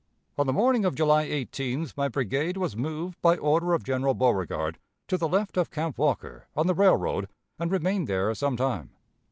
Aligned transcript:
"On 0.35 0.47
the 0.47 0.51
morning 0.53 0.83
of 0.83 0.95
July 0.95 1.27
18th, 1.27 1.95
my 1.95 2.07
brigade 2.07 2.57
was 2.57 2.75
moved, 2.75 3.21
by 3.21 3.37
order 3.37 3.73
of 3.75 3.83
General 3.83 4.15
Beauregard, 4.15 4.79
to 5.07 5.15
the 5.15 5.29
left 5.29 5.57
of 5.57 5.69
Camp 5.69 5.99
Walker, 5.99 6.47
on 6.55 6.65
the 6.65 6.73
railroad, 6.73 7.27
and 7.59 7.71
remained 7.71 8.07
there 8.07 8.33
some 8.33 8.57
time.... 8.57 8.89